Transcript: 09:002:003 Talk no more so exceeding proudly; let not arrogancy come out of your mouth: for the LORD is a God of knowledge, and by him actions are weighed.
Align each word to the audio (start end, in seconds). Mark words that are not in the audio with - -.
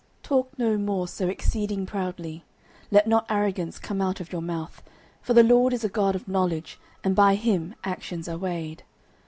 09:002:003 0.21 0.21
Talk 0.23 0.57
no 0.57 0.77
more 0.79 1.07
so 1.07 1.27
exceeding 1.27 1.85
proudly; 1.85 2.43
let 2.89 3.05
not 3.05 3.23
arrogancy 3.29 3.77
come 3.83 4.01
out 4.01 4.19
of 4.19 4.31
your 4.31 4.41
mouth: 4.41 4.81
for 5.21 5.35
the 5.35 5.43
LORD 5.43 5.73
is 5.73 5.83
a 5.83 5.89
God 5.89 6.15
of 6.15 6.27
knowledge, 6.27 6.79
and 7.03 7.15
by 7.15 7.35
him 7.35 7.75
actions 7.83 8.27
are 8.27 8.39
weighed. 8.39 8.81